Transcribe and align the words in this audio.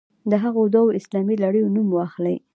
د 0.29 0.33
هغو 0.43 0.63
دوو 0.73 0.95
اسلامي 0.99 1.35
لړیو 1.43 1.73
نوم 1.75 1.87
واخلئ. 1.93 2.37